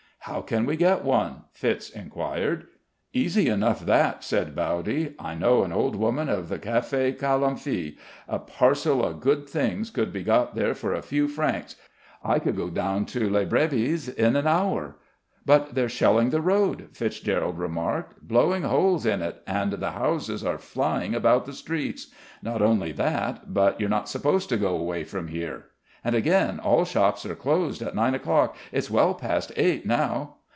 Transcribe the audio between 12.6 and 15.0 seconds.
down to Les Brebis in an hour."